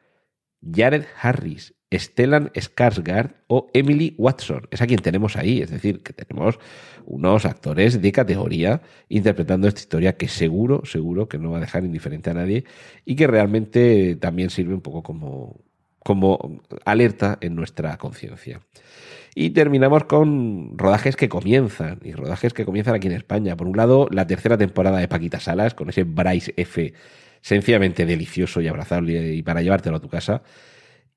[0.62, 4.68] Jared Harris Stellan Skarsgård o Emily Watson.
[4.72, 6.60] Es a quien tenemos ahí, es decir, que tenemos
[7.06, 11.86] unos actores de categoría interpretando esta historia que seguro, seguro que no va a dejar
[11.86, 12.66] indiferente a nadie
[13.06, 15.62] y que realmente también sirve un poco como,
[16.00, 18.62] como alerta en nuestra conciencia.
[19.34, 23.56] Y terminamos con rodajes que comienzan, y rodajes que comienzan aquí en España.
[23.56, 26.92] Por un lado, la tercera temporada de Paquita Salas, con ese Bryce F
[27.48, 30.44] sencillamente delicioso y abrazable y para llevártelo a tu casa.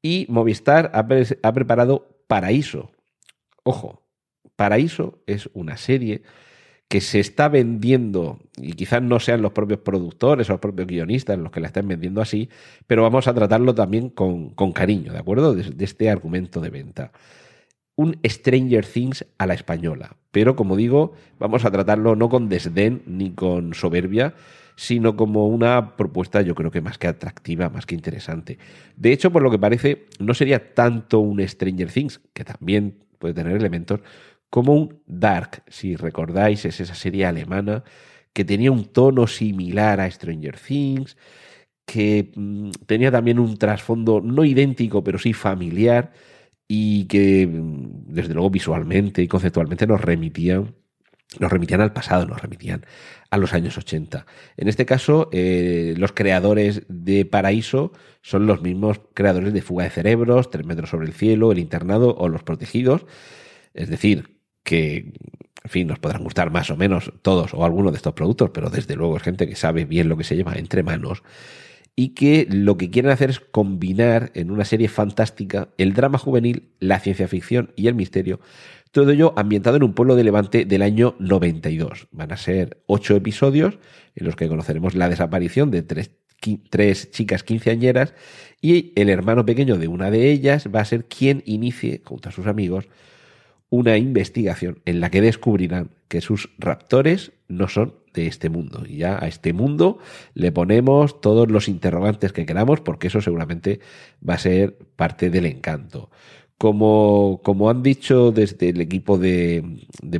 [0.01, 2.93] Y Movistar ha, preparado Paraíso.
[3.65, 4.05] Ojo,
[4.55, 6.23] Paraíso es una serie
[6.87, 11.37] que se está vendiendo, y quizás no sean los propios productores o los propios guionistas
[11.37, 12.49] los que la estén vendiendo así,
[12.87, 15.55] pero vamos a tratarlo también con, cariño, ¿de acuerdo?
[15.55, 17.13] de, este argumento de venta.
[17.97, 23.03] Un Stranger Things a la española, pero como digo, vamos a tratarlo no con desdén
[23.07, 24.35] ni con soberbia,
[24.81, 28.57] sino como una propuesta yo creo que más que atractiva, más que interesante.
[28.97, 33.35] De hecho, por lo que parece, no sería tanto un Stranger Things, que también puede
[33.35, 34.01] tener elementos,
[34.49, 37.85] como un Dark, si recordáis, es esa serie alemana
[38.33, 41.19] que tenía un tono similar a Stranger Things,
[41.85, 46.11] que mm, tenía también un trasfondo no idéntico, pero sí familiar,
[46.67, 50.65] y que mm, desde luego visualmente y conceptualmente nos remitía
[51.39, 52.85] nos remitían al pasado, nos remitían
[53.31, 54.27] a los años 80.
[54.57, 59.91] En este caso, eh, los creadores de Paraíso son los mismos creadores de Fuga de
[59.91, 63.07] Cerebros, Tres metros sobre el cielo, El internado o Los protegidos.
[63.75, 65.13] Es decir, que,
[65.63, 68.69] en fin, nos podrán gustar más o menos todos o algunos de estos productos, pero
[68.69, 71.23] desde luego es gente que sabe bien lo que se lleva entre manos
[71.97, 76.71] y que lo que quieren hacer es combinar en una serie fantástica el drama juvenil,
[76.79, 78.41] la ciencia ficción y el misterio
[78.91, 82.09] todo ello ambientado en un pueblo de Levante del año 92.
[82.11, 83.79] Van a ser ocho episodios
[84.17, 86.11] en los que conoceremos la desaparición de tres,
[86.71, 88.15] tres chicas quinceañeras
[88.61, 92.33] y el hermano pequeño de una de ellas va a ser quien inicie, junto a
[92.33, 92.89] sus amigos,
[93.69, 98.83] una investigación en la que descubrirán que sus raptores no son de este mundo.
[98.85, 99.99] Y ya a este mundo
[100.35, 103.79] le ponemos todos los interrogantes que queramos, porque eso seguramente
[104.29, 106.11] va a ser parte del encanto.
[106.61, 109.65] Como, como han dicho desde el equipo de,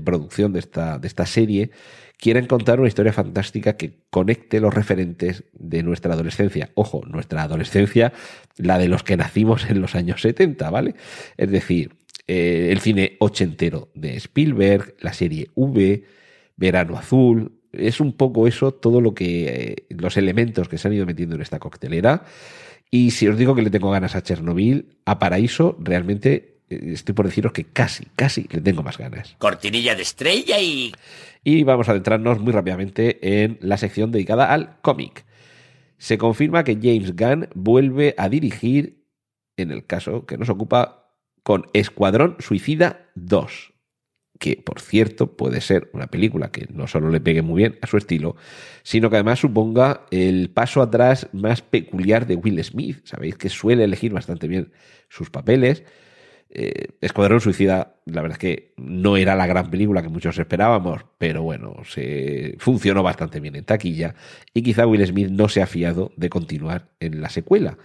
[0.03, 1.71] producción de esta, de esta serie,
[2.17, 6.71] quieren contar una historia fantástica que conecte los referentes de nuestra adolescencia.
[6.75, 8.15] Ojo, nuestra adolescencia,
[8.57, 10.95] la de los que nacimos en los años 70, ¿vale?
[11.37, 11.93] Es decir,
[12.27, 16.05] eh, el cine ochentero de Spielberg, la serie V,
[16.57, 17.53] Verano Azul.
[17.73, 19.45] Es un poco eso, todo lo que.
[19.49, 22.25] Eh, los elementos que se han ido metiendo en esta coctelera.
[22.91, 27.15] Y si os digo que le tengo ganas a Chernobyl, a Paraíso, realmente eh, estoy
[27.15, 29.37] por deciros que casi, casi le tengo más ganas.
[29.39, 30.93] Cortinilla de estrella y...
[31.43, 35.25] Y vamos a adentrarnos muy rápidamente en la sección dedicada al cómic.
[35.97, 39.07] Se confirma que James Gunn vuelve a dirigir,
[39.57, 43.70] en el caso que nos ocupa, con Escuadrón Suicida 2
[44.41, 47.87] que por cierto puede ser una película que no solo le pegue muy bien a
[47.87, 48.37] su estilo,
[48.83, 53.03] sino que además suponga el paso atrás más peculiar de Will Smith.
[53.05, 54.73] Sabéis que suele elegir bastante bien
[55.11, 55.85] sus papeles.
[56.49, 61.03] Eh, Escuadrón Suicida, la verdad es que no era la gran película que muchos esperábamos,
[61.19, 64.15] pero bueno, se funcionó bastante bien en taquilla
[64.55, 67.77] y quizá Will Smith no se ha fiado de continuar en la secuela.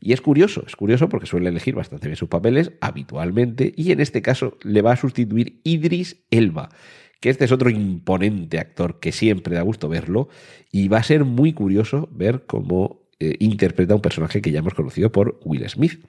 [0.00, 4.00] Y es curioso, es curioso porque suele elegir bastante bien sus papeles habitualmente y en
[4.00, 6.68] este caso le va a sustituir Idris Elba,
[7.20, 10.28] que este es otro imponente actor que siempre da gusto verlo
[10.70, 14.74] y va a ser muy curioso ver cómo eh, interpreta un personaje que ya hemos
[14.74, 16.04] conocido por Will Smith.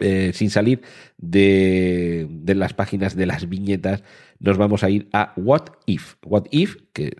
[0.00, 0.82] Eh, sin salir
[1.16, 4.02] de, de, las páginas de las viñetas,
[4.40, 6.16] nos vamos a ir a What If.
[6.22, 7.16] What If, que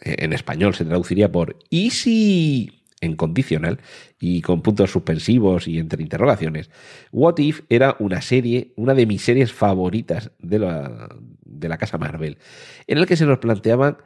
[0.00, 3.80] en español se traduciría por Easy en condicional
[4.18, 6.70] y con puntos suspensivos y entre interrogaciones.
[7.12, 11.98] What If era una serie, una de mis series favoritas de la, de la casa
[11.98, 12.38] Marvel,
[12.86, 13.98] en el que se nos planteaban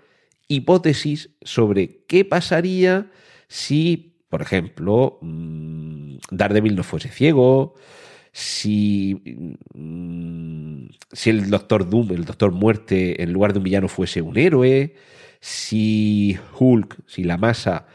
[0.49, 3.11] hipótesis sobre qué pasaría
[3.49, 7.75] si, por ejemplo, mm, Daredevil no fuese ciego,
[8.33, 9.21] si,
[9.75, 14.39] mm, si el Doctor Doom, el Doctor Muerte, en lugar de un villano fuese un
[14.39, 14.95] héroe,
[15.41, 17.87] si Hulk, si la masa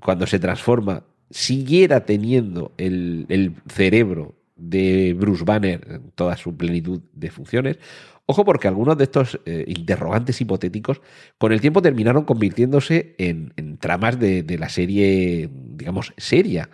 [0.00, 7.30] cuando se transforma, siguiera teniendo el, cerebro de Bruce Banner en toda su plenitud de
[7.30, 7.78] funciones.
[8.26, 11.00] Ojo porque algunos de estos eh, interrogantes hipotéticos
[11.38, 16.70] con el tiempo terminaron convirtiéndose en, tramas de, de, la serie, digamos, seria.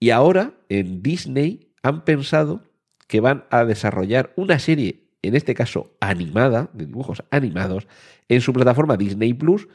[0.00, 2.64] Y ahora en Disney han pensado
[3.06, 7.86] que van a desarrollar una serie, en este caso animada, de dibujos animados,
[8.28, 9.68] en su plataforma Disney Plus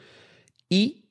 [0.68, 1.05] y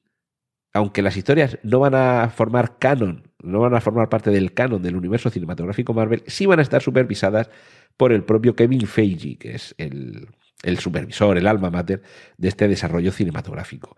[0.75, 4.83] aunque las historias no van a formar canon, no van a formar parte del canon
[4.83, 7.49] del universo cinematográfico Marvel, sí van a estar supervisadas
[7.95, 10.27] por el propio Kevin Feige, que es el,
[10.77, 12.01] supervisor, el alma mater
[12.37, 13.95] de este desarrollo cinematográfico.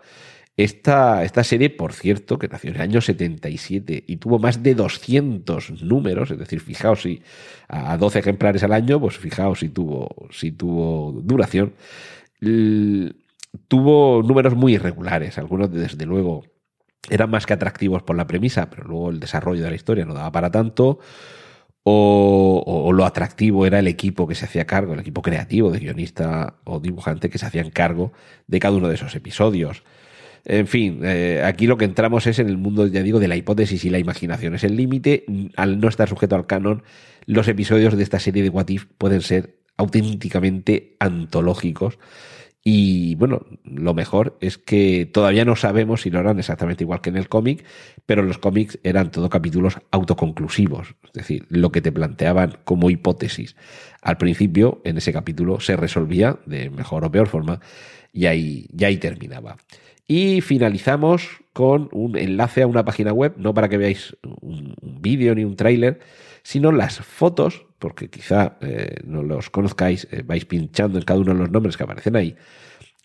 [0.56, 4.76] Esta, esta, serie, por cierto, que nació en el año 77 y tuvo más de
[4.76, 7.24] 200 números, es decir, fijaos si
[7.70, 11.74] a 12 ejemplares al año, pues fijaos si tuvo, si tuvo duración,
[13.68, 16.44] tuvo números muy irregulares, algunos desde luego
[17.10, 20.14] eran más que atractivos por la premisa, pero luego el desarrollo de la historia no
[20.14, 21.00] daba para tanto.
[21.90, 26.56] O, lo atractivo era el equipo que se hacía cargo, el equipo creativo de guionista
[26.66, 28.12] o dibujante que se hacían cargo
[28.46, 29.84] de cada uno de esos episodios.
[30.44, 33.38] En fin, eh, aquí lo que entramos es en el mundo, ya digo, de la
[33.38, 34.56] hipótesis y la imaginación.
[34.56, 35.26] Es el límite.
[35.56, 36.84] Al no estar sujeto al canon,
[37.26, 42.00] los episodios de esta serie de What If pueden ser auténticamente antológicos
[42.70, 47.10] y bueno, lo mejor es que todavía no sabemos si lo harán exactamente igual que
[47.10, 47.64] en el cómic,
[48.06, 53.56] pero los cómics eran todo capítulos autoconclusivos, es decir, lo que te planteaban como hipótesis
[54.02, 57.62] al principio en ese capítulo se resolvía de mejor o peor forma
[58.12, 59.56] y ahí, ya ahí terminaba.
[60.06, 65.02] Y finalizamos con un enlace a una página web, no para que veáis un, un
[65.02, 66.02] vídeo ni un tráiler,
[66.48, 71.34] sino las fotos, porque quizá eh, no los conozcáis, eh, vais pinchando en cada uno
[71.34, 72.38] de los nombres que aparecen ahí,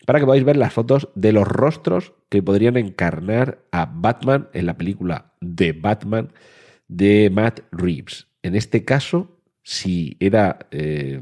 [0.05, 4.65] para que podáis ver las fotos de los rostros que podrían encarnar a Batman en
[4.65, 6.31] la película de Batman
[6.87, 8.27] de Matt Reeves.
[8.43, 11.19] En este caso, si era eh,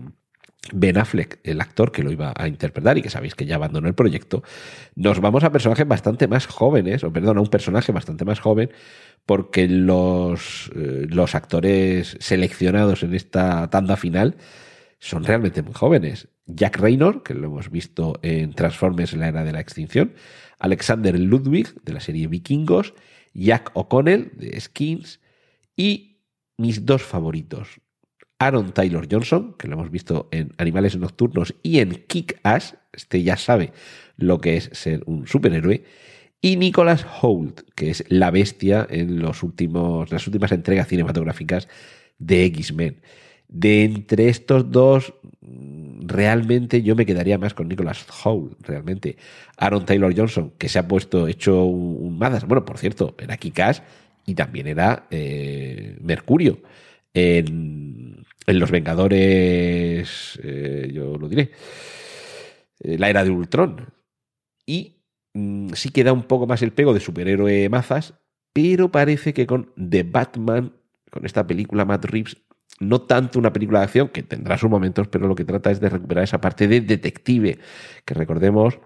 [0.71, 3.87] Ben Affleck, el actor que lo iba a interpretar y que sabéis que ya abandonó
[3.87, 4.43] el proyecto,
[4.95, 8.69] nos vamos a personajes bastante más jóvenes, o perdón, a un personaje bastante más joven,
[9.25, 14.35] porque los, eh, los actores seleccionados en esta tanda final
[14.99, 16.27] son realmente muy jóvenes.
[16.45, 20.13] Jack Raynor, que lo hemos visto en Transformers en la era de la extinción,
[20.59, 22.93] Alexander Ludwig, de la serie Vikingos,
[23.33, 25.19] Jack O'Connell, de Skins,
[25.75, 26.19] y
[26.57, 27.81] mis dos favoritos,
[28.41, 33.21] Aaron Taylor Johnson, que lo hemos visto en Animales Nocturnos y en Kick Ass, este
[33.21, 33.71] ya sabe
[34.17, 35.83] lo que es ser un superhéroe,
[36.41, 41.67] y Nicholas Holt, que es la bestia en los últimos, las últimas entregas cinematográficas
[42.17, 43.01] de X-Men.
[43.47, 45.13] De entre estos dos,
[45.99, 49.17] realmente yo me quedaría más con Nicholas Holt, realmente.
[49.57, 52.47] Aaron Taylor Johnson, que se ha puesto hecho un, Madas.
[52.47, 53.83] Bueno, por cierto, era Kikas
[54.25, 56.59] y también era eh, Mercurio.
[57.13, 58.10] En,
[58.59, 61.51] Los Vengadores, eh, yo lo diré,
[62.79, 63.93] eh, la era de Ultron.
[64.65, 68.13] Y mm, sí queda un poco más el pego de superhéroe mazas,
[68.53, 70.73] pero parece que con The Batman,
[71.09, 72.37] con esta película Matt Reeves,
[72.79, 75.79] no tanto una película de acción, que tendrá sus momentos, pero lo que trata es
[75.79, 77.59] de recuperar esa parte de detective,
[78.05, 78.79] que recordemos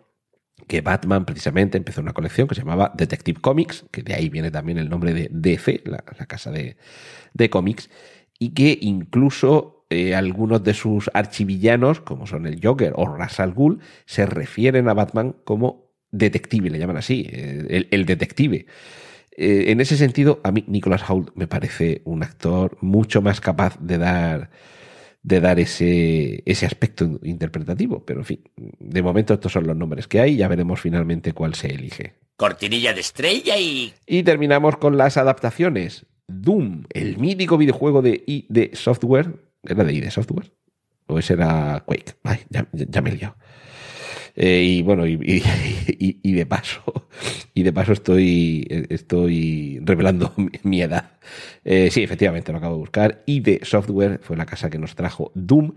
[0.68, 4.52] que Batman precisamente empezó una colección que se llamaba Detective Comics, que de ahí viene
[4.52, 6.78] también el nombre de DC, la, casa de,
[7.50, 7.90] cómics,
[8.40, 13.54] y que incluso eh, algunos de sus archivillanos, como son el Joker o Ra's al
[13.54, 18.66] Ghul, se refieren a Batman como detective, le llaman así, eh, el detective.
[19.38, 23.78] Eh, en ese sentido, a mí Nicholas Hoult me parece un actor mucho más capaz
[23.80, 24.50] de dar,
[25.24, 28.06] de dar ese, ese aspecto interpretativo.
[28.06, 31.54] Pero en fin, de momento estos son los nombres que hay, ya veremos finalmente cuál
[31.56, 32.14] se elige.
[32.38, 33.94] Cortinilla de estrella y...
[34.06, 36.06] Y terminamos con las adaptaciones.
[36.28, 39.36] Doom, el mítico videojuego de ID Software.
[39.64, 40.52] ¿Era de ID Software?
[41.08, 42.14] ¿O ese era Quake?
[42.24, 42.68] Ay, ya,
[43.02, 43.36] me he liado.
[44.36, 45.16] Eh, y bueno, y,
[46.34, 47.08] de paso,
[47.54, 50.34] y de paso estoy, estoy revelando
[50.64, 51.12] mi, edad.
[51.64, 53.24] Eh, sí, efectivamente, lo acabo de buscar.
[53.28, 55.74] ID Software fue la casa que nos trajo Doom.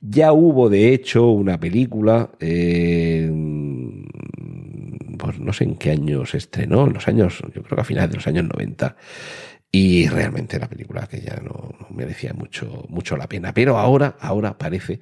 [0.00, 2.30] Ya hubo, de hecho, una película,
[5.18, 7.84] pues no sé en qué año se estrenó, en los años, yo creo que a
[7.84, 8.94] finales de los años 90.
[9.78, 13.52] Y realmente la película que ya no, merecía mucho, mucho la pena.
[13.52, 15.00] Pero ahora, ahora parece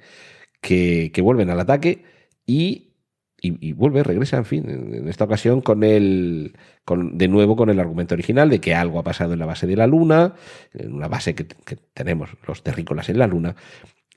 [0.59, 2.03] que, que vuelven al ataque
[2.45, 2.95] y
[3.41, 7.79] y, vuelve, regresa, en fin, en, esta ocasión con el, con, de nuevo con el
[7.79, 10.33] argumento original de que algo ha pasado en la base de la Luna,
[10.73, 11.45] en una base que,
[11.93, 13.55] tenemos los terrícolas en la Luna,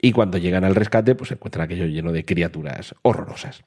[0.00, 3.64] y cuando llegan al rescate, pues se encuentran aquello lleno de criaturas horrorosas.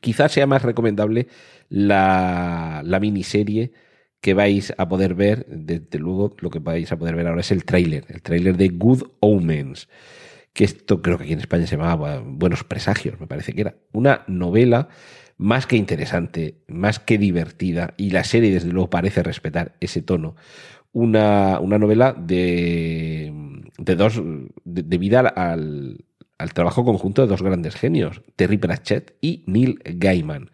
[0.00, 1.26] Quizás sea más recomendable
[1.68, 3.72] la, la miniserie
[4.24, 7.52] que vais a poder ver, desde luego lo que vais a poder ver ahora es
[7.52, 9.86] el tráiler, el tráiler de Good Omens
[10.54, 13.74] que esto creo que aquí en España se llamaba Buenos Presagios, me parece que era.
[13.92, 14.88] Una novela
[15.36, 20.36] más que interesante, más que divertida, y la serie desde luego parece respetar ese tono.
[20.92, 23.30] Una, una novela de,
[23.76, 24.22] de dos,
[24.64, 26.04] de, vida al,
[26.38, 30.50] al trabajo conjunto de dos grandes genios, Terry Pratchett y Neil Gaiman.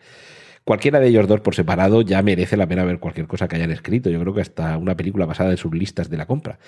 [0.70, 3.72] Cualquiera de ellos dos por separado ya merece la pena ver cualquier cosa que hayan
[3.72, 4.08] escrito.
[4.08, 6.60] Yo creo que hasta una película basada en sus listas de la compra.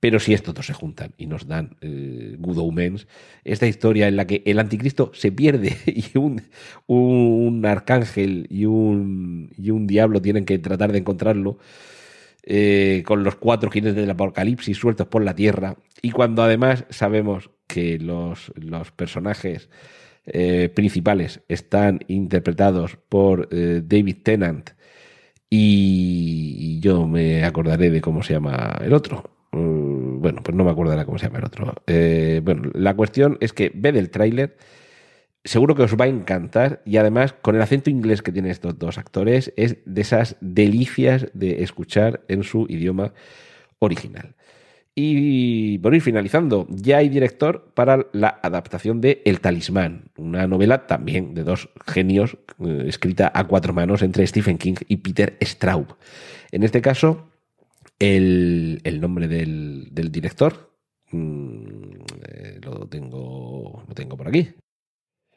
[0.00, 3.02] Pero si estos dos se juntan y nos dan eh, Good
[3.44, 6.40] esta historia en la que el anticristo se pierde y un,
[6.86, 11.58] un arcángel y un, y un diablo tienen que tratar de encontrarlo,
[12.44, 17.50] eh, con los cuatro jinetes del apocalipsis sueltos por la tierra, y cuando además sabemos
[17.66, 19.68] que los, los personajes
[20.26, 24.70] eh, principales están interpretados por eh, David Tennant
[25.48, 29.30] y, yo me acordaré de cómo se llama el otro.
[29.52, 31.74] Mm, bueno, pues no me acordaré cómo se llama el otro.
[31.86, 34.56] Eh, bueno, la cuestión es que ve el tráiler,
[35.44, 38.78] seguro que os va a encantar y además con el acento inglés que tienen estos
[38.78, 43.12] dos actores es de esas delicias de escuchar en su idioma
[43.80, 44.34] original.
[45.02, 50.86] Y por ir finalizando, ya hay director para la adaptación de El Talismán, una novela
[50.86, 55.96] también de dos genios, eh, escrita a cuatro manos entre Stephen King y Peter Straub.
[56.52, 57.30] En este caso,
[57.98, 60.70] el, nombre del, director
[61.12, 61.92] mm,
[62.28, 64.50] eh, lo, tengo, lo tengo por aquí.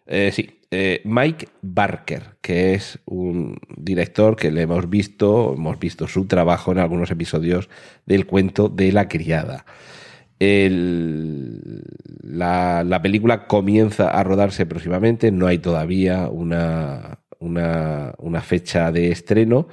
[0.05, 6.07] Eh, sí, eh, Mike Barker, que es un director que le hemos visto, hemos visto
[6.07, 7.69] su trabajo en algunos episodios
[8.07, 9.65] del cuento de la criada.
[12.23, 19.11] la, la, película comienza a rodarse próximamente, no hay todavía una, una, una fecha de
[19.11, 19.67] estreno,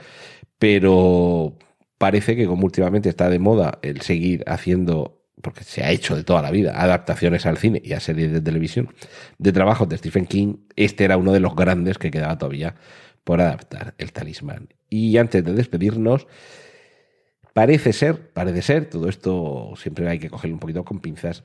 [0.59, 1.57] pero
[1.96, 6.24] parece que como últimamente está de moda el seguir haciendo, porque se ha hecho de
[6.24, 8.95] toda la vida, adaptaciones al cine y a series de televisión,
[9.38, 12.74] de trabajos de Stephen King, este era uno de los grandes que quedaba todavía
[13.24, 14.68] por adaptar, el talismán.
[14.88, 16.26] Y antes de despedirnos,
[17.53, 21.43] parece ser, parece ser, todo esto siempre hay que cogerlo un poquito con pinzas,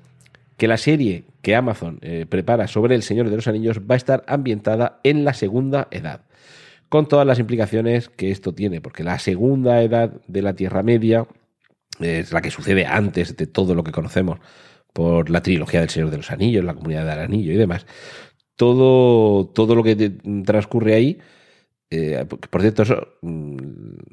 [0.58, 3.98] que la serie que Amazon eh, prepara sobre El Señor de los Anillos va a
[3.98, 6.22] estar ambientada en la Segunda Edad,
[6.89, 11.28] con todas las implicaciones que esto tiene, porque la Segunda Edad de la Tierra Media
[12.00, 14.39] es la que sucede antes de todo lo que conocemos
[14.93, 17.86] por la trilogía del Señor de los Anillos, la comunidad del Anillo y demás.
[18.56, 19.96] Todo, todo lo que
[20.46, 21.20] transcurre ahí
[21.91, 23.58] eh, por cierto, eso mm,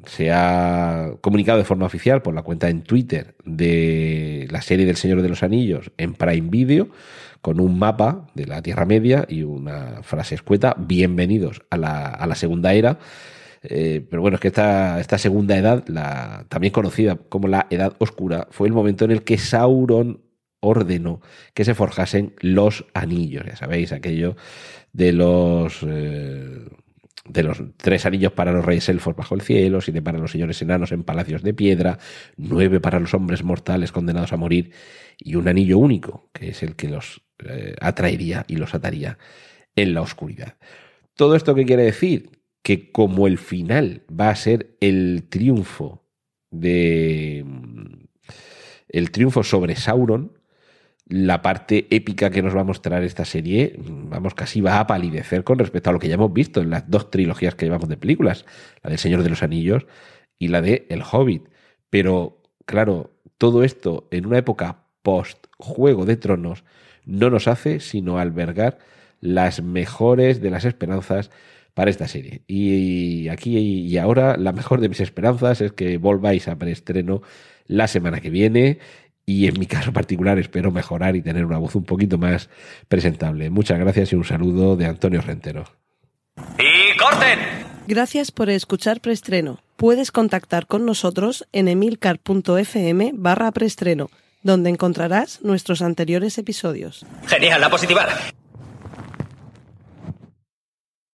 [0.05, 4.95] se ha comunicado de forma oficial por la cuenta en Twitter de la serie del
[4.95, 6.89] Señor de los Anillos en Prime Video,
[7.41, 12.27] con un mapa de la Tierra Media y una frase escueta, bienvenidos a la, a
[12.27, 12.99] la segunda era.
[13.63, 18.47] Eh, pero bueno, es que esta, segunda edad, la, también conocida como la Edad Oscura,
[18.51, 20.21] fue el momento en el que Sauron
[20.59, 21.21] ordenó
[21.53, 24.35] que se forjasen los anillos, ya sabéis, aquello
[24.91, 25.79] de los...
[25.87, 26.65] Eh,
[27.25, 30.61] de los tres anillos para los reyes elfos bajo el cielo, siete para los señores
[30.61, 31.97] enanos en palacios de piedra,
[32.35, 34.71] nueve para los hombres mortales condenados a morir
[35.17, 39.17] y un anillo único, que es el que los eh, atraería y los ataría
[39.75, 40.57] en la oscuridad.
[41.15, 42.29] ¿Todo esto qué quiere decir?
[42.63, 46.03] Que como el final va a ser el triunfo
[46.49, 47.45] de...
[48.89, 50.39] el triunfo sobre Sauron,
[51.07, 55.43] la parte épica que nos va a mostrar esta serie, vamos, casi va a palidecer
[55.43, 57.97] con respecto a lo que ya hemos visto en las dos trilogías que llevamos de
[57.97, 58.45] películas,
[58.81, 59.85] la del Señor de los Anillos
[60.39, 61.49] y la de El Hobbit.
[61.89, 66.63] Pero, claro, todo esto en una época post Juego de Tronos
[67.05, 68.79] no nos hace sino albergar
[69.19, 71.31] las mejores de las esperanzas
[71.73, 72.43] para esta serie.
[72.47, 77.21] Y aquí y ahora la mejor de mis esperanzas es que volváis a preestreno
[77.67, 78.79] la semana que viene
[79.25, 82.49] y en mi caso particular espero mejorar y tener una voz un poquito más
[82.87, 83.49] presentable.
[83.49, 85.65] Muchas gracias y un saludo de Antonio Rentero.
[86.57, 87.39] ¡Y corten!
[87.87, 89.59] Gracias por escuchar Preestreno.
[89.75, 94.09] Puedes contactar con nosotros en emilcar.fm barra preestreno,
[94.41, 97.05] donde encontrarás nuestros anteriores episodios.
[97.27, 98.07] Genial, la positiva.